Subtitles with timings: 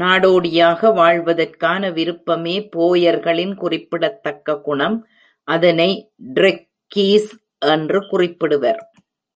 [0.00, 4.96] நாடோடியாக வாழ்வதற்கான விருப்பமே போயர்களின் குறிப்பிடத்தக்க குணம்.
[5.48, 5.90] அதனை
[6.30, 7.30] ’ட்ரெக்கீஸ்’
[7.68, 8.82] என்று குறிப்பிடுவர்.